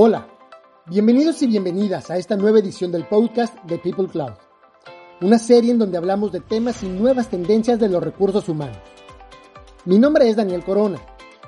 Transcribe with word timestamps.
Hola, 0.00 0.28
bienvenidos 0.86 1.42
y 1.42 1.48
bienvenidas 1.48 2.08
a 2.08 2.18
esta 2.18 2.36
nueva 2.36 2.60
edición 2.60 2.92
del 2.92 3.08
podcast 3.08 3.52
de 3.64 3.78
People 3.78 4.06
Cloud, 4.06 4.34
una 5.22 5.40
serie 5.40 5.72
en 5.72 5.78
donde 5.80 5.98
hablamos 5.98 6.30
de 6.30 6.38
temas 6.38 6.84
y 6.84 6.88
nuevas 6.88 7.28
tendencias 7.28 7.80
de 7.80 7.88
los 7.88 8.00
recursos 8.00 8.48
humanos. 8.48 8.78
Mi 9.86 9.98
nombre 9.98 10.28
es 10.28 10.36
Daniel 10.36 10.62
Corona 10.62 11.00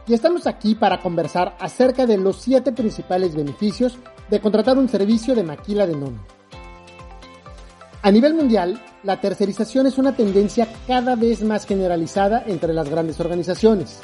y 0.05 0.15
estamos 0.15 0.49
aquí 0.49 0.75
para 0.75 1.01
conversar 1.01 1.57
acerca 1.61 2.07
de 2.07 2.19
los 2.19 2.39
siete 2.39 2.73
principales 2.73 3.37
beneficios 3.37 3.97
de 4.29 4.41
contratar 4.41 4.79
un 4.79 4.89
servicio 4.89 5.37
de 5.37 5.45
maquila 5.45 5.87
de 5.87 5.95
nómina. 5.95 6.27
A 8.03 8.11
nivel 8.11 8.35
mundial, 8.35 8.83
la 9.05 9.21
tercerización 9.21 9.87
es 9.87 9.97
una 9.97 10.17
tendencia 10.17 10.67
cada 10.89 11.15
vez 11.15 11.45
más 11.45 11.67
generalizada 11.67 12.43
entre 12.49 12.75
las 12.75 12.89
grandes 12.89 13.21
organizaciones. 13.21 14.01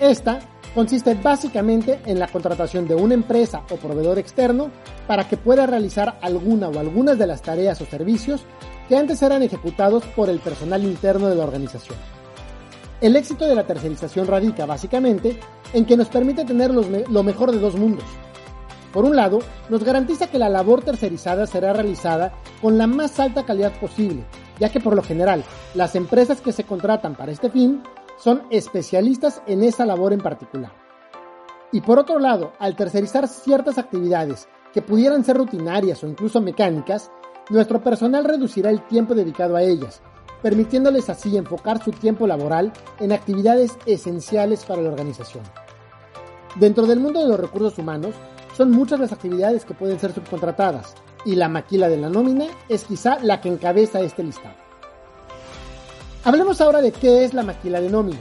Esta 0.00 0.40
consiste 0.74 1.14
básicamente 1.14 2.00
en 2.06 2.18
la 2.18 2.28
contratación 2.28 2.86
de 2.86 2.94
una 2.94 3.14
empresa 3.14 3.62
o 3.70 3.76
proveedor 3.76 4.18
externo 4.18 4.70
para 5.06 5.28
que 5.28 5.36
pueda 5.36 5.66
realizar 5.66 6.18
alguna 6.22 6.68
o 6.68 6.78
algunas 6.78 7.18
de 7.18 7.26
las 7.26 7.42
tareas 7.42 7.80
o 7.80 7.86
servicios 7.86 8.42
que 8.88 8.96
antes 8.96 9.22
eran 9.22 9.42
ejecutados 9.42 10.04
por 10.16 10.28
el 10.28 10.38
personal 10.38 10.82
interno 10.84 11.28
de 11.28 11.36
la 11.36 11.44
organización. 11.44 11.96
El 13.00 13.16
éxito 13.16 13.46
de 13.46 13.54
la 13.54 13.66
tercerización 13.66 14.26
radica 14.26 14.66
básicamente 14.66 15.38
en 15.72 15.86
que 15.86 15.96
nos 15.96 16.08
permite 16.08 16.44
tener 16.44 16.72
lo 16.72 17.22
mejor 17.22 17.52
de 17.52 17.58
dos 17.58 17.76
mundos. 17.76 18.04
Por 18.92 19.04
un 19.04 19.14
lado, 19.14 19.38
nos 19.68 19.84
garantiza 19.84 20.26
que 20.26 20.38
la 20.38 20.48
labor 20.48 20.82
tercerizada 20.82 21.46
será 21.46 21.72
realizada 21.72 22.32
con 22.60 22.76
la 22.76 22.88
más 22.88 23.20
alta 23.20 23.44
calidad 23.44 23.72
posible, 23.80 24.24
ya 24.58 24.68
que 24.68 24.80
por 24.80 24.96
lo 24.96 25.02
general 25.02 25.44
las 25.74 25.94
empresas 25.94 26.40
que 26.40 26.52
se 26.52 26.64
contratan 26.64 27.14
para 27.14 27.30
este 27.30 27.50
fin 27.50 27.82
son 28.22 28.42
especialistas 28.50 29.42
en 29.46 29.62
esa 29.62 29.86
labor 29.86 30.12
en 30.12 30.20
particular. 30.20 30.72
Y 31.72 31.80
por 31.80 31.98
otro 31.98 32.18
lado, 32.18 32.52
al 32.58 32.76
tercerizar 32.76 33.26
ciertas 33.28 33.78
actividades 33.78 34.48
que 34.72 34.82
pudieran 34.82 35.24
ser 35.24 35.36
rutinarias 35.36 36.02
o 36.04 36.06
incluso 36.06 36.40
mecánicas, 36.40 37.10
nuestro 37.48 37.80
personal 37.80 38.24
reducirá 38.24 38.70
el 38.70 38.82
tiempo 38.86 39.14
dedicado 39.14 39.56
a 39.56 39.62
ellas, 39.62 40.02
permitiéndoles 40.42 41.08
así 41.08 41.36
enfocar 41.36 41.82
su 41.82 41.92
tiempo 41.92 42.26
laboral 42.26 42.72
en 42.98 43.12
actividades 43.12 43.76
esenciales 43.86 44.64
para 44.64 44.82
la 44.82 44.90
organización. 44.90 45.44
Dentro 46.56 46.86
del 46.86 47.00
mundo 47.00 47.20
de 47.20 47.28
los 47.28 47.40
recursos 47.40 47.78
humanos, 47.78 48.14
son 48.56 48.70
muchas 48.70 49.00
las 49.00 49.12
actividades 49.12 49.64
que 49.64 49.74
pueden 49.74 49.98
ser 49.98 50.12
subcontratadas, 50.12 50.94
y 51.24 51.36
la 51.36 51.48
maquila 51.48 51.88
de 51.88 51.96
la 51.96 52.10
nómina 52.10 52.46
es 52.68 52.84
quizá 52.84 53.18
la 53.20 53.40
que 53.40 53.48
encabeza 53.48 54.00
este 54.00 54.22
listado. 54.22 54.59
Hablemos 56.22 56.60
ahora 56.60 56.82
de 56.82 56.92
qué 56.92 57.24
es 57.24 57.32
la 57.32 57.42
maquila 57.42 57.80
de 57.80 57.88
nómina. 57.88 58.18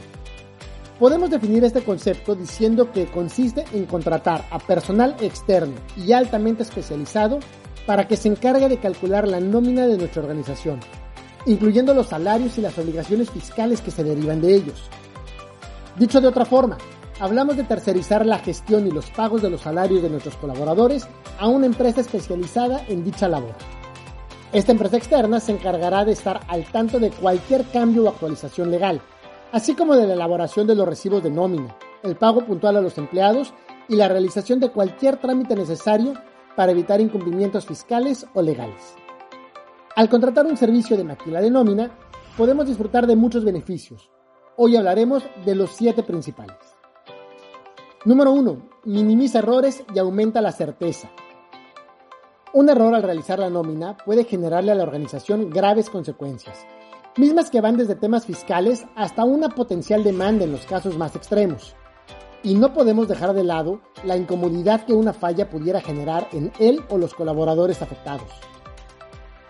Podemos 1.00 1.30
definir 1.30 1.66
este 1.66 1.84
concepto 1.84 2.34
diciendo 2.34 2.94
que 2.94 3.08
consiste 3.08 3.66
en 3.74 3.86
contratar 3.86 4.46
a 4.52 4.60
personal 4.60 5.18
externo 5.20 5.76
y 5.98 6.14
altamente 6.14 6.64
especializado 6.64 7.40
para 7.86 8.08
que 8.08 8.16
se 8.16 8.30
encargue 8.30 8.70
de 8.70 8.80
calcular 8.80 9.28
la 9.28 9.42
nómina 9.42 9.86
de 9.86 9.98
nuestra 9.98 10.22
organización, 10.22 10.80
incluyendo 11.46 11.94
los 11.94 12.08
salarios 12.08 12.58
y 12.58 12.62
las 12.62 12.78
obligaciones 12.78 13.30
fiscales 13.32 13.82
que 13.82 13.92
se 13.92 14.04
derivan 14.06 14.40
de 14.40 14.56
ellos. 14.56 14.90
Dicho 15.98 16.22
de 16.22 16.28
otra 16.28 16.46
forma, 16.46 16.78
hablamos 17.20 17.58
de 17.58 17.66
tercerizar 17.66 18.26
la 18.26 18.40
gestión 18.40 18.88
y 18.88 18.92
los 18.92 19.10
pagos 19.10 19.42
de 19.42 19.50
los 19.50 19.62
salarios 19.62 20.02
de 20.02 20.10
nuestros 20.10 20.38
colaboradores 20.38 21.06
a 21.38 21.48
una 21.48 21.66
empresa 21.66 22.00
especializada 22.00 22.82
en 22.88 23.04
dicha 23.04 23.28
labor. 23.28 23.56
Esta 24.52 24.72
empresa 24.72 24.98
externa 24.98 25.40
se 25.40 25.52
encargará 25.52 26.06
de 26.06 26.14
estar 26.14 26.40
al 26.48 26.66
tanto 26.66 27.00
de 27.00 27.12
cualquier 27.12 27.66
cambio 27.66 28.06
o 28.06 28.10
actualización 28.10 28.72
legal, 28.72 29.00
así 29.52 29.76
como 29.76 29.96
de 29.96 30.08
la 30.08 30.14
elaboración 30.14 30.66
de 30.66 30.74
los 30.74 30.88
recibos 30.88 31.22
de 31.22 31.30
nómina, 31.30 31.76
el 32.02 32.16
pago 32.16 32.44
puntual 32.44 32.78
a 32.78 32.82
los 32.82 32.98
empleados 32.98 33.54
y 33.88 33.96
la 33.96 34.08
realización 34.08 34.60
de 34.60 34.72
cualquier 34.72 35.18
trámite 35.18 35.56
necesario 35.56 36.14
para 36.56 36.72
evitar 36.72 37.00
incumplimientos 37.00 37.68
fiscales 37.68 38.26
o 38.34 38.42
legales. 38.42 38.96
Al 39.96 40.10
contratar 40.10 40.48
un 40.48 40.58
servicio 40.58 40.98
de 40.98 41.04
maquila 41.04 41.42
de 41.42 41.52
nómina, 41.52 41.92
podemos 42.36 42.66
disfrutar 42.66 43.06
de 43.06 43.16
muchos 43.16 43.46
beneficios. 43.46 44.10
Hoy 44.58 44.76
hablaremos 44.76 45.24
de 45.46 45.54
los 45.54 45.70
siete 45.70 46.02
principales. 46.02 46.58
Número 48.04 48.32
1. 48.32 48.62
Minimiza 48.86 49.40
errores 49.40 49.84
y 49.94 50.00
aumenta 50.00 50.42
la 50.42 50.52
certeza. 50.52 51.12
Un 52.52 52.68
error 52.68 52.96
al 52.96 53.04
realizar 53.04 53.38
la 53.38 53.52
nómina 53.52 53.96
puede 53.96 54.24
generarle 54.24 54.72
a 54.72 54.76
la 54.76 54.82
organización 54.82 55.52
graves 55.52 55.88
consecuencias, 55.88 56.58
mismas 57.16 57.52
que 57.52 57.62
van 57.62 57.78
desde 57.78 57.94
temas 57.94 58.26
fiscales 58.26 58.86
hasta 58.96 59.24
una 59.24 59.50
potencial 59.50 60.04
demanda 60.04 60.46
en 60.46 60.52
los 60.52 60.66
casos 60.66 60.98
más 60.98 61.16
extremos. 61.16 61.76
Y 62.42 62.56
no 62.56 62.74
podemos 62.74 63.08
dejar 63.08 63.34
de 63.34 63.44
lado 63.44 63.82
la 64.04 64.18
incomodidad 64.18 64.84
que 64.86 64.94
una 64.94 65.14
falla 65.14 65.48
pudiera 65.48 65.80
generar 65.80 66.28
en 66.32 66.52
él 66.58 66.82
o 66.90 66.98
los 66.98 67.14
colaboradores 67.14 67.84
afectados. 67.84 68.32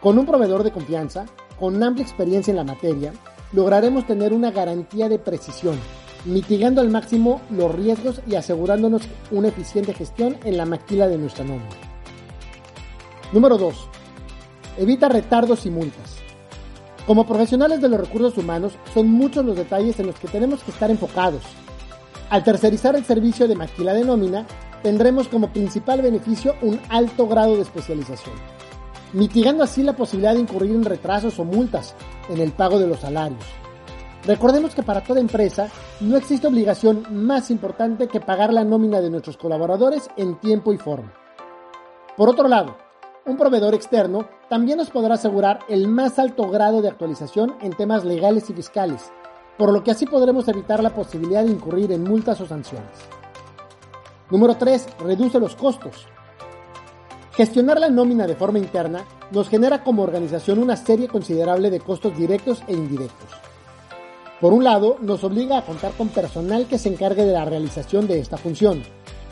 Con 0.01 0.19
un 0.19 0.25
proveedor 0.25 0.63
de 0.63 0.71
confianza, 0.73 1.25
con 1.57 1.81
amplia 1.81 2.03
experiencia 2.03 2.51
en 2.51 2.57
la 2.57 2.65
materia, 2.65 3.13
lograremos 3.53 4.07
tener 4.07 4.33
una 4.33 4.51
garantía 4.51 5.07
de 5.07 5.19
precisión, 5.19 5.79
mitigando 6.25 6.81
al 6.81 6.89
máximo 6.89 7.39
los 7.49 7.73
riesgos 7.73 8.19
y 8.27 8.35
asegurándonos 8.35 9.03
una 9.31 9.47
eficiente 9.47 9.93
gestión 9.93 10.35
en 10.43 10.57
la 10.57 10.65
maquila 10.65 11.07
de 11.07 11.17
nuestra 11.17 11.45
nómina. 11.45 11.88
Número 13.31 13.59
2. 13.59 13.75
Evita 14.79 15.07
retardos 15.07 15.67
y 15.67 15.69
multas. 15.69 16.17
Como 17.05 17.27
profesionales 17.27 17.79
de 17.79 17.87
los 17.87 17.99
recursos 17.99 18.35
humanos, 18.37 18.73
son 18.91 19.07
muchos 19.07 19.45
los 19.45 19.55
detalles 19.55 19.99
en 19.99 20.07
los 20.07 20.15
que 20.19 20.27
tenemos 20.27 20.63
que 20.63 20.71
estar 20.71 20.89
enfocados. 20.89 21.43
Al 22.31 22.43
tercerizar 22.43 22.95
el 22.95 23.05
servicio 23.05 23.47
de 23.47 23.55
maquila 23.55 23.93
de 23.93 24.03
nómina, 24.03 24.47
tendremos 24.81 25.27
como 25.27 25.53
principal 25.53 26.01
beneficio 26.01 26.55
un 26.63 26.79
alto 26.89 27.27
grado 27.27 27.55
de 27.55 27.61
especialización, 27.61 28.33
mitigando 29.13 29.63
así 29.63 29.83
la 29.83 29.95
posibilidad 29.95 30.33
de 30.33 30.41
incurrir 30.41 30.71
en 30.71 30.85
retrasos 30.85 31.37
o 31.37 31.43
multas 31.43 31.93
en 32.29 32.39
el 32.39 32.51
pago 32.51 32.79
de 32.79 32.87
los 32.87 33.01
salarios. 33.01 33.43
Recordemos 34.25 34.73
que 34.73 34.83
para 34.83 35.03
toda 35.03 35.19
empresa 35.19 35.69
no 35.99 36.17
existe 36.17 36.47
obligación 36.47 37.05
más 37.11 37.51
importante 37.51 38.07
que 38.07 38.19
pagar 38.19 38.51
la 38.53 38.63
nómina 38.63 39.01
de 39.01 39.11
nuestros 39.11 39.37
colaboradores 39.37 40.09
en 40.17 40.39
tiempo 40.39 40.73
y 40.73 40.77
forma. 40.77 41.13
Por 42.17 42.29
otro 42.29 42.47
lado, 42.47 42.88
un 43.29 43.37
proveedor 43.37 43.75
externo 43.75 44.27
también 44.49 44.79
nos 44.79 44.89
podrá 44.89 45.13
asegurar 45.13 45.59
el 45.69 45.87
más 45.87 46.17
alto 46.17 46.49
grado 46.49 46.81
de 46.81 46.87
actualización 46.87 47.55
en 47.61 47.73
temas 47.73 48.03
legales 48.03 48.49
y 48.49 48.53
fiscales, 48.53 49.11
por 49.55 49.71
lo 49.71 49.83
que 49.83 49.91
así 49.91 50.07
podremos 50.07 50.47
evitar 50.47 50.81
la 50.81 50.95
posibilidad 50.95 51.43
de 51.43 51.51
incurrir 51.51 51.91
en 51.91 52.03
multas 52.03 52.41
o 52.41 52.47
sanciones. 52.47 52.89
Número 54.31 54.55
3. 54.55 54.87
Reduce 54.99 55.39
los 55.39 55.55
costos. 55.55 56.07
Gestionar 57.33 57.79
la 57.79 57.89
nómina 57.89 58.25
de 58.25 58.35
forma 58.35 58.57
interna 58.57 59.05
nos 59.31 59.47
genera 59.47 59.83
como 59.83 60.01
organización 60.01 60.57
una 60.57 60.75
serie 60.75 61.07
considerable 61.07 61.69
de 61.69 61.79
costos 61.79 62.17
directos 62.17 62.63
e 62.67 62.73
indirectos. 62.73 63.29
Por 64.41 64.53
un 64.53 64.63
lado, 64.63 64.97
nos 65.01 65.23
obliga 65.23 65.59
a 65.59 65.65
contar 65.65 65.91
con 65.91 66.09
personal 66.09 66.65
que 66.65 66.79
se 66.79 66.89
encargue 66.89 67.25
de 67.25 67.33
la 67.33 67.45
realización 67.45 68.07
de 68.07 68.19
esta 68.19 68.37
función, 68.37 68.81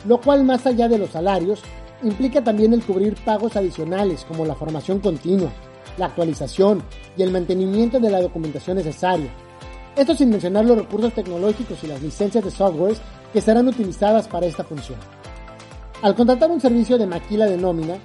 lo 0.06 0.20
cual 0.20 0.44
más 0.44 0.66
allá 0.66 0.88
de 0.88 0.98
los 0.98 1.10
salarios 1.10 1.62
implica 2.02 2.42
también 2.42 2.72
el 2.72 2.84
cubrir 2.84 3.16
pagos 3.24 3.56
adicionales 3.56 4.24
como 4.26 4.44
la 4.44 4.54
formación 4.54 5.00
continua, 5.00 5.50
la 5.96 6.06
actualización 6.06 6.82
y 7.16 7.22
el 7.22 7.30
mantenimiento 7.30 7.98
de 7.98 8.10
la 8.10 8.20
documentación 8.20 8.76
necesaria. 8.76 9.30
Esto 9.96 10.14
sin 10.14 10.30
mencionar 10.30 10.64
los 10.64 10.78
recursos 10.78 11.12
tecnológicos 11.12 11.82
y 11.82 11.88
las 11.88 12.00
licencias 12.00 12.44
de 12.44 12.50
software 12.50 12.96
que 13.32 13.40
serán 13.40 13.66
utilizadas 13.66 14.28
para 14.28 14.46
esta 14.46 14.64
función. 14.64 14.98
Al 16.02 16.14
contratar 16.14 16.50
un 16.50 16.60
servicio 16.60 16.96
de 16.98 17.06
maquila 17.06 17.46
de 17.46 17.56
nómina, 17.56 17.96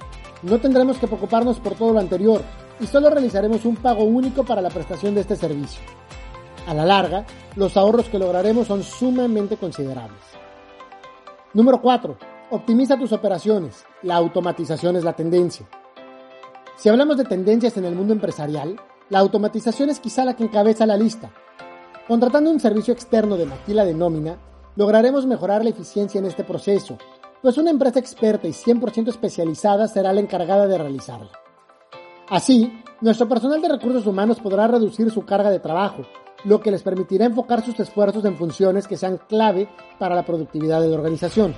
no 0.42 0.58
tendremos 0.60 0.98
que 0.98 1.08
preocuparnos 1.08 1.60
por 1.60 1.76
todo 1.76 1.94
lo 1.94 2.00
anterior 2.00 2.42
y 2.80 2.88
solo 2.88 3.10
realizaremos 3.12 3.64
un 3.66 3.76
pago 3.76 4.04
único 4.04 4.44
para 4.44 4.62
la 4.62 4.70
prestación 4.70 5.14
de 5.14 5.22
este 5.22 5.36
servicio. 5.36 5.82
A 6.68 6.74
la 6.74 6.86
larga, 6.86 7.26
los 7.56 7.78
ahorros 7.78 8.10
que 8.10 8.18
lograremos 8.18 8.68
son 8.68 8.84
sumamente 8.84 9.58
considerables. 9.58 10.22
Número 11.54 11.80
4 11.80 12.33
Optimiza 12.54 13.00
tus 13.00 13.12
operaciones. 13.12 13.84
La 14.04 14.16
automatización 14.18 14.96
es 14.96 15.04
la 15.04 15.14
tendencia. 15.14 15.68
Si 16.76 16.88
hablamos 16.88 17.18
de 17.18 17.26
tendencias 17.26 17.78
en 17.78 17.86
el 17.86 17.96
mundo 17.96 18.14
empresarial, 18.14 18.80
La 19.10 19.20
automatización 19.20 19.90
es 19.90 20.00
quizá 20.00 20.24
la 20.24 20.36
que 20.36 20.44
encabeza 20.44 20.86
la 20.86 20.96
lista. 20.96 21.32
Contratando 22.08 22.52
un 22.52 22.60
servicio 22.60 22.94
externo 22.94 23.38
de 23.38 23.48
maquila 23.48 23.86
de 23.86 23.96
nómina, 23.96 24.38
lograremos 24.76 25.26
mejorar 25.26 25.64
la 25.64 25.72
eficiencia 25.72 26.20
en 26.20 26.26
este 26.26 26.44
proceso, 26.44 27.00
pues 27.42 27.58
una 27.58 27.72
empresa 27.72 27.98
experta 27.98 28.48
y 28.48 28.52
100% 28.52 29.10
especializada 29.10 29.88
será 29.88 30.14
la 30.14 30.22
encargada 30.22 30.68
de 30.68 30.78
realizarla. 30.78 31.32
Así, 32.30 32.72
nuestro 33.02 33.28
personal 33.28 33.62
de 33.62 33.70
recursos 33.70 34.06
humanos 34.06 34.40
podrá 34.40 34.68
reducir 34.68 35.10
su 35.10 35.26
carga 35.26 35.50
de 35.50 35.60
trabajo, 35.60 36.04
lo 36.46 36.62
que 36.62 36.72
les 36.72 36.84
permitirá 36.84 37.26
enfocar 37.26 37.66
sus 37.66 37.80
esfuerzos 37.80 38.24
en 38.26 38.38
funciones 38.38 38.88
que 38.88 38.98
sean 38.98 39.20
clave 39.28 39.68
para 39.98 40.16
la 40.16 40.24
productividad 40.24 40.82
de 40.82 40.90
la 40.90 40.98
organización. 40.98 41.56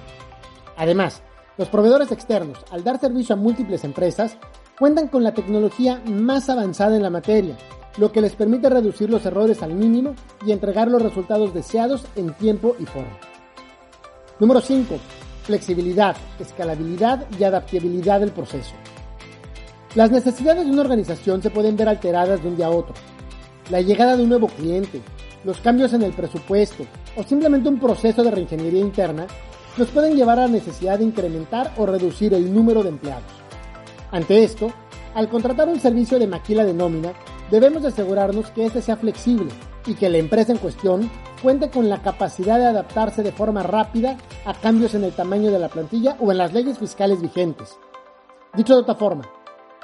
Además, 0.78 1.22
los 1.58 1.70
proveedores 1.70 2.12
externos, 2.12 2.60
al 2.70 2.84
dar 2.84 3.00
servicio 3.00 3.34
a 3.34 3.38
múltiples 3.38 3.84
empresas, 3.84 4.38
cuentan 4.78 5.08
con 5.08 5.24
la 5.24 5.34
tecnología 5.34 6.02
más 6.06 6.50
avanzada 6.50 6.96
en 6.96 7.04
la 7.04 7.10
materia, 7.10 7.56
lo 7.98 8.12
que 8.12 8.22
les 8.22 8.36
permite 8.36 8.70
reducir 8.70 9.10
los 9.10 9.26
errores 9.26 9.64
al 9.64 9.74
mínimo 9.74 10.16
y 10.46 10.52
entregar 10.52 10.90
los 10.90 11.02
resultados 11.02 11.54
deseados 11.54 12.06
en 12.16 12.34
tiempo 12.34 12.76
y 12.80 12.86
forma. 12.86 13.18
Número 14.40 14.60
5. 14.60 14.96
Flexibilidad, 15.44 16.18
escalabilidad 16.40 17.26
y 17.40 17.44
adaptabilidad 17.46 18.20
del 18.20 18.32
proceso. 18.32 18.74
Las 19.94 20.12
necesidades 20.12 20.66
de 20.66 20.72
una 20.72 20.82
organización 20.82 21.42
se 21.42 21.52
pueden 21.52 21.78
ver 21.78 21.88
alteradas 21.88 22.42
de 22.42 22.50
un 22.50 22.58
día 22.58 22.66
a 22.66 22.72
otro. 22.72 22.94
La 23.70 23.80
llegada 23.80 24.18
de 24.18 24.24
un 24.24 24.30
nuevo 24.30 24.48
cliente, 24.48 25.02
los 25.46 25.62
cambios 25.62 25.94
en 25.94 26.02
el 26.02 26.12
presupuesto 26.12 26.84
o 27.16 27.24
simplemente 27.24 27.70
un 27.70 27.80
proceso 27.80 28.22
de 28.24 28.32
reingeniería 28.32 28.82
interna 28.82 29.26
nos 29.78 29.90
pueden 29.90 30.16
llevar 30.16 30.40
a 30.40 30.44
la 30.44 30.48
necesidad 30.48 31.00
de 31.00 31.06
incrementar 31.06 31.74
o 31.78 31.86
reducir 31.86 32.34
el 32.34 32.54
número 32.54 32.84
de 32.84 32.90
empleados. 32.90 33.32
Ante 34.12 34.44
esto, 34.44 34.72
al 35.14 35.30
contratar 35.30 35.68
un 35.68 35.80
servicio 35.80 36.20
de 36.20 36.28
maquila 36.28 36.64
de 36.64 36.74
nómina, 36.74 37.14
debemos 37.52 37.84
asegurarnos 37.86 38.50
que 38.52 38.66
éste 38.66 38.82
sea 38.82 38.98
flexible 38.98 39.52
y 39.86 39.96
que 39.96 40.10
la 40.10 40.18
empresa 40.18 40.52
en 40.52 40.58
cuestión 40.58 41.10
cuente 41.42 41.70
con 41.70 41.90
la 41.90 42.02
capacidad 42.02 42.58
de 42.58 42.66
adaptarse 42.66 43.24
de 43.24 43.32
forma 43.32 43.64
rápida 43.64 44.18
a 44.46 44.54
cambios 44.54 44.96
en 44.96 45.04
el 45.04 45.14
tamaño 45.14 45.52
de 45.52 45.60
la 45.60 45.70
plantilla 45.70 46.18
o 46.20 46.32
en 46.32 46.38
las 46.38 46.54
leyes 46.54 46.80
fiscales 46.80 47.22
vigentes. 47.22 47.78
Dicho 48.56 48.74
de 48.74 48.82
otra 48.82 48.96
forma, 48.96 49.30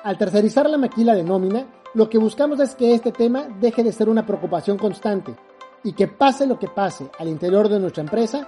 al 0.03 0.17
tercerizar 0.17 0.69
la 0.69 0.77
maquila 0.77 1.13
de 1.13 1.23
nómina, 1.23 1.67
lo 1.94 2.09
que 2.09 2.17
buscamos 2.17 2.59
es 2.59 2.73
que 2.73 2.94
este 2.94 3.11
tema 3.11 3.47
deje 3.59 3.83
de 3.83 3.91
ser 3.91 4.09
una 4.09 4.25
preocupación 4.25 4.77
constante 4.77 5.35
y 5.83 5.94
que 5.94 6.07
pase 6.07 6.47
lo 6.47 6.57
que 6.57 6.67
pase 6.67 7.09
al 7.19 7.27
interior 7.27 7.69
de 7.69 7.79
nuestra 7.79 8.01
empresa, 8.01 8.47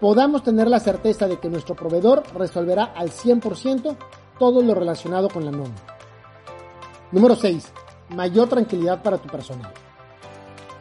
podamos 0.00 0.42
tener 0.42 0.68
la 0.68 0.80
certeza 0.80 1.28
de 1.28 1.38
que 1.38 1.50
nuestro 1.50 1.76
proveedor 1.76 2.22
resolverá 2.34 2.84
al 2.84 3.10
100% 3.10 3.96
todo 4.38 4.62
lo 4.62 4.74
relacionado 4.74 5.28
con 5.28 5.44
la 5.44 5.50
nómina. 5.50 5.76
Número 7.12 7.36
6. 7.36 7.72
Mayor 8.10 8.48
tranquilidad 8.48 9.02
para 9.02 9.18
tu 9.18 9.28
personal. 9.28 9.72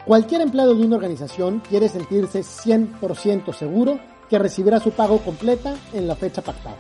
Cualquier 0.06 0.42
empleado 0.42 0.74
de 0.74 0.86
una 0.86 0.96
organización 0.96 1.62
quiere 1.68 1.90
sentirse 1.90 2.40
100% 2.40 3.54
seguro 3.54 4.00
que 4.30 4.40
recibirá 4.40 4.80
su 4.80 4.92
pago 4.92 5.20
completa 5.20 5.76
en 5.94 6.08
la 6.08 6.16
fecha 6.16 6.42
pactada. 6.42 6.78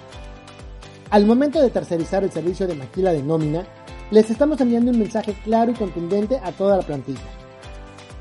Al 1.09 1.25
momento 1.25 1.61
de 1.61 1.69
tercerizar 1.69 2.23
el 2.23 2.31
servicio 2.31 2.67
de 2.67 2.75
maquila 2.75 3.11
de 3.11 3.23
nómina, 3.23 3.65
les 4.11 4.29
estamos 4.29 4.61
enviando 4.61 4.91
un 4.91 4.99
mensaje 4.99 5.35
claro 5.43 5.71
y 5.71 5.75
contundente 5.75 6.39
a 6.41 6.51
toda 6.51 6.77
la 6.77 6.83
plantilla. 6.83 7.19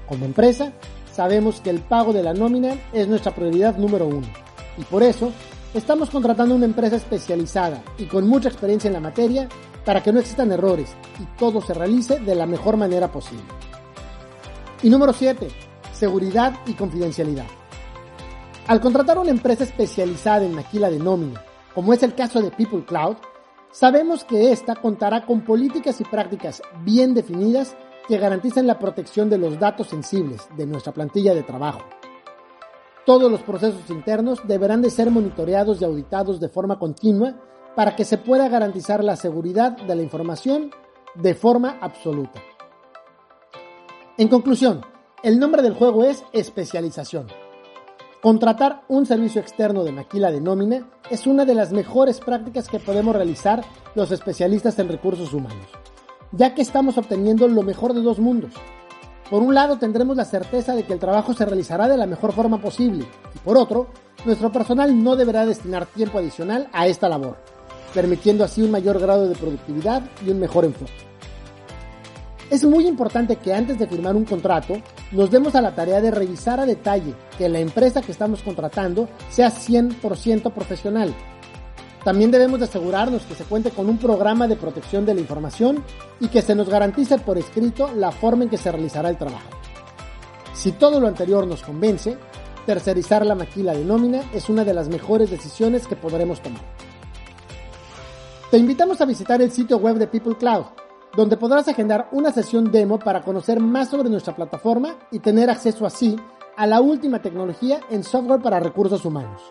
Como 0.06 0.24
empresa, 0.24 0.72
sabemos 1.18 1.60
que 1.60 1.70
el 1.70 1.80
pago 1.80 2.12
de 2.12 2.22
la 2.22 2.32
nómina 2.32 2.76
es 2.92 3.08
nuestra 3.08 3.34
prioridad 3.34 3.76
número 3.76 4.06
uno 4.06 4.28
y 4.78 4.84
por 4.84 5.02
eso 5.02 5.32
Estamos 5.74 6.08
contratando 6.08 6.54
una 6.54 6.64
empresa 6.64 6.96
especializada 6.96 7.82
y 7.98 8.06
con 8.06 8.26
mucha 8.26 8.48
experiencia 8.48 8.88
en 8.88 8.94
la 8.94 9.00
materia 9.00 9.50
para 9.84 10.02
que 10.02 10.10
no 10.10 10.18
existan 10.18 10.50
errores 10.50 10.96
y 11.20 11.24
todo 11.38 11.60
se 11.60 11.74
realice 11.74 12.18
de 12.20 12.34
la 12.34 12.46
mejor 12.46 12.78
manera 12.78 13.12
posible. 13.12 13.44
Y 14.82 14.88
número 14.88 15.12
7. 15.12 15.46
Seguridad 15.92 16.54
y 16.66 16.72
confidencialidad. 16.72 17.44
Al 18.66 18.80
contratar 18.80 19.18
una 19.18 19.30
empresa 19.30 19.64
especializada 19.64 20.46
en 20.46 20.54
maquila 20.54 20.88
de 20.88 20.98
nómina, 20.98 21.44
como 21.74 21.92
es 21.92 22.02
el 22.02 22.14
caso 22.14 22.40
de 22.40 22.50
People 22.50 22.86
Cloud, 22.86 23.16
sabemos 23.70 24.24
que 24.24 24.52
ésta 24.52 24.74
contará 24.74 25.26
con 25.26 25.42
políticas 25.42 26.00
y 26.00 26.04
prácticas 26.04 26.62
bien 26.82 27.12
definidas 27.12 27.76
que 28.08 28.18
garanticen 28.18 28.66
la 28.66 28.78
protección 28.78 29.30
de 29.30 29.38
los 29.38 29.58
datos 29.60 29.86
sensibles 29.88 30.48
de 30.56 30.66
nuestra 30.66 30.92
plantilla 30.92 31.34
de 31.34 31.42
trabajo 31.44 31.84
todos 33.08 33.30
los 33.30 33.40
procesos 33.40 33.88
internos 33.88 34.46
deberán 34.46 34.82
de 34.82 34.90
ser 34.90 35.10
monitoreados 35.10 35.80
y 35.80 35.84
auditados 35.86 36.40
de 36.40 36.50
forma 36.50 36.78
continua 36.78 37.36
para 37.74 37.96
que 37.96 38.04
se 38.04 38.18
pueda 38.18 38.50
garantizar 38.50 39.02
la 39.02 39.16
seguridad 39.16 39.78
de 39.78 39.96
la 39.96 40.02
información 40.02 40.70
de 41.14 41.34
forma 41.34 41.78
absoluta. 41.80 42.42
En 44.18 44.28
conclusión, 44.28 44.82
el 45.22 45.38
nombre 45.40 45.62
del 45.62 45.72
juego 45.72 46.04
es 46.04 46.22
especialización. 46.34 47.28
Contratar 48.20 48.82
un 48.88 49.06
servicio 49.06 49.40
externo 49.40 49.84
de 49.84 49.92
maquila 49.92 50.30
de 50.30 50.42
nómina 50.42 50.90
es 51.08 51.26
una 51.26 51.46
de 51.46 51.54
las 51.54 51.72
mejores 51.72 52.20
prácticas 52.20 52.68
que 52.68 52.78
podemos 52.78 53.16
realizar 53.16 53.64
los 53.94 54.12
especialistas 54.12 54.78
en 54.78 54.90
recursos 54.90 55.32
humanos, 55.32 55.68
ya 56.32 56.54
que 56.54 56.62
estamos 56.62 56.98
obteniendo 56.98 57.48
lo 57.48 57.62
mejor 57.62 57.94
de 57.94 58.02
dos 58.02 58.18
mundos, 58.18 58.52
por 59.30 59.42
un 59.42 59.54
lado 59.54 59.78
tendremos 59.78 60.16
la 60.16 60.24
certeza 60.24 60.74
de 60.74 60.84
que 60.84 60.94
el 60.94 60.98
trabajo 60.98 61.34
se 61.34 61.44
realizará 61.44 61.86
de 61.86 61.98
la 61.98 62.06
mejor 62.06 62.32
forma 62.32 62.60
posible 62.60 63.06
y 63.34 63.38
por 63.40 63.58
otro, 63.58 63.88
nuestro 64.24 64.50
personal 64.50 65.02
no 65.02 65.16
deberá 65.16 65.44
destinar 65.44 65.86
tiempo 65.86 66.18
adicional 66.18 66.68
a 66.72 66.86
esta 66.86 67.08
labor, 67.08 67.36
permitiendo 67.92 68.44
así 68.44 68.62
un 68.62 68.70
mayor 68.70 68.98
grado 68.98 69.28
de 69.28 69.34
productividad 69.34 70.02
y 70.26 70.30
un 70.30 70.40
mejor 70.40 70.64
enfoque. 70.64 70.92
Es 72.50 72.64
muy 72.64 72.86
importante 72.86 73.36
que 73.36 73.52
antes 73.52 73.78
de 73.78 73.86
firmar 73.86 74.16
un 74.16 74.24
contrato 74.24 74.78
nos 75.12 75.30
demos 75.30 75.54
a 75.54 75.60
la 75.60 75.74
tarea 75.74 76.00
de 76.00 76.10
revisar 76.10 76.58
a 76.58 76.64
detalle 76.64 77.14
que 77.36 77.50
la 77.50 77.58
empresa 77.58 78.00
que 78.00 78.12
estamos 78.12 78.40
contratando 78.42 79.08
sea 79.28 79.50
100% 79.50 80.52
profesional 80.52 81.14
también 82.04 82.30
debemos 82.30 82.58
de 82.60 82.66
asegurarnos 82.66 83.22
que 83.22 83.34
se 83.34 83.44
cuente 83.44 83.70
con 83.70 83.88
un 83.88 83.98
programa 83.98 84.46
de 84.46 84.56
protección 84.56 85.04
de 85.04 85.14
la 85.14 85.20
información 85.20 85.84
y 86.20 86.28
que 86.28 86.42
se 86.42 86.54
nos 86.54 86.68
garantice 86.68 87.18
por 87.18 87.38
escrito 87.38 87.90
la 87.94 88.12
forma 88.12 88.44
en 88.44 88.50
que 88.50 88.56
se 88.56 88.70
realizará 88.70 89.10
el 89.10 89.18
trabajo. 89.18 89.48
Si 90.54 90.72
todo 90.72 91.00
lo 91.00 91.06
anterior 91.06 91.46
nos 91.46 91.62
convence, 91.62 92.16
tercerizar 92.66 93.24
la 93.24 93.34
maquila 93.34 93.72
de 93.72 93.84
nómina 93.84 94.22
es 94.32 94.48
una 94.48 94.64
de 94.64 94.74
las 94.74 94.88
mejores 94.88 95.30
decisiones 95.30 95.86
que 95.86 95.96
podremos 95.96 96.40
tomar. 96.40 96.62
Te 98.50 98.58
invitamos 98.58 99.00
a 99.00 99.04
visitar 99.04 99.42
el 99.42 99.52
sitio 99.52 99.76
web 99.76 99.96
de 99.96 100.06
People 100.06 100.36
Cloud, 100.36 100.64
donde 101.16 101.36
podrás 101.36 101.68
agendar 101.68 102.08
una 102.12 102.32
sesión 102.32 102.70
demo 102.70 102.98
para 102.98 103.22
conocer 103.22 103.60
más 103.60 103.90
sobre 103.90 104.08
nuestra 104.08 104.34
plataforma 104.34 104.96
y 105.10 105.18
tener 105.18 105.50
acceso 105.50 105.84
así 105.84 106.16
a 106.56 106.66
la 106.66 106.80
última 106.80 107.20
tecnología 107.20 107.80
en 107.90 108.02
software 108.02 108.40
para 108.40 108.60
recursos 108.60 109.04
humanos. 109.04 109.42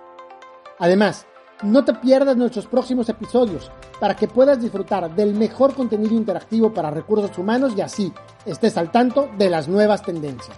Además, 0.80 1.26
no 1.64 1.84
te 1.84 1.94
pierdas 1.94 2.38
nuestros 2.38 2.68
próximos 2.68 3.10
episodios 3.10 3.72
para 4.00 4.16
que 4.16 4.28
puedas 4.28 4.62
disfrutar 4.62 5.16
del 5.16 5.34
mejor 5.34 5.74
contenido 5.74 6.14
interactivo 6.14 6.74
para 6.74 6.92
recursos 6.92 7.38
humanos 7.38 7.74
y 7.76 7.82
así 7.82 8.14
estés 8.46 8.78
al 8.78 8.92
tanto 8.92 9.30
de 9.38 9.50
las 9.50 9.68
nuevas 9.68 10.04
tendencias. 10.04 10.58